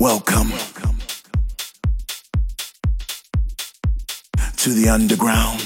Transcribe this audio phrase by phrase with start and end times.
[0.00, 0.48] Welcome
[4.56, 5.60] to the underground.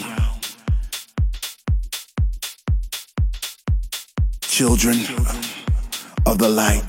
[4.41, 4.99] Children
[6.27, 6.83] of the light.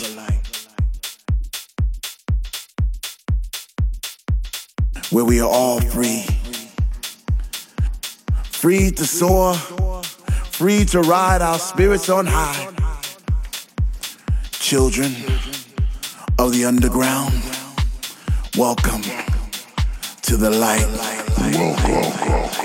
[5.11, 6.25] Where we are all free.
[8.45, 12.73] Free to soar, free to ride our spirits on high.
[14.49, 15.13] Children
[16.45, 17.33] of the underground.
[18.57, 19.01] Welcome
[20.21, 20.85] to the light.
[21.37, 22.64] Welcome.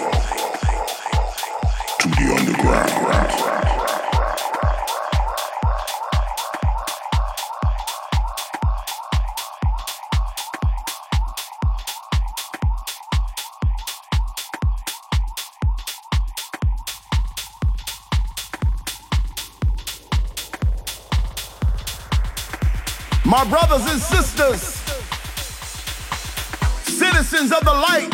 [26.85, 28.10] citizens of the light.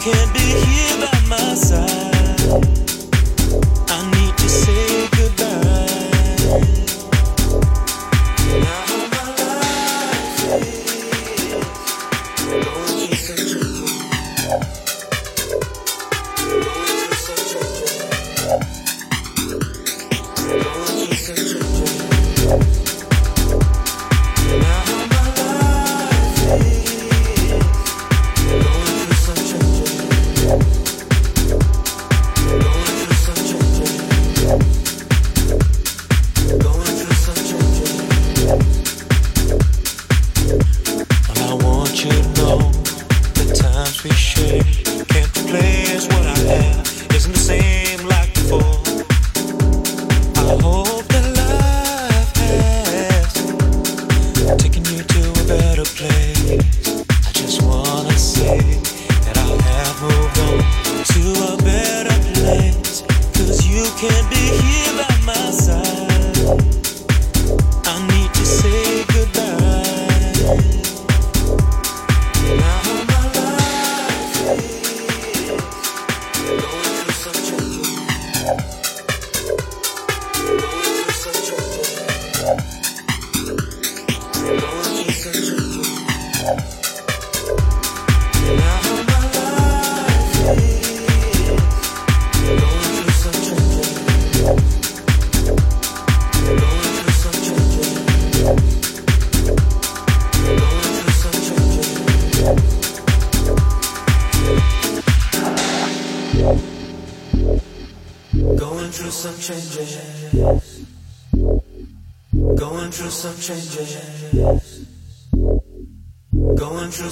[0.00, 0.69] can't be.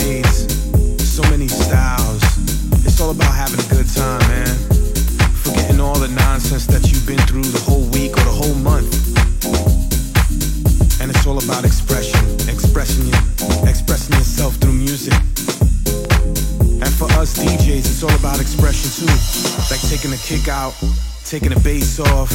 [0.00, 0.52] shades,
[1.02, 2.22] so many styles.
[2.84, 4.54] It's all about having a good time, man.
[5.42, 8.92] Forgetting all the nonsense that you've been through the whole week or the whole month.
[11.00, 13.22] And it's all about expression, expressing your,
[13.68, 15.14] expressing yourself through music.
[16.82, 19.16] And for us DJs, it's all about expression too.
[19.70, 20.74] Like taking a kick out,
[21.24, 22.30] taking a bass off,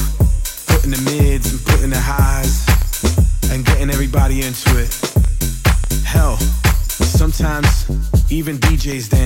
[0.67, 2.70] putting the mids and putting the highs.
[8.81, 9.20] DJs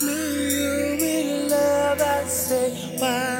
[0.00, 3.39] it's me you really love, I say, why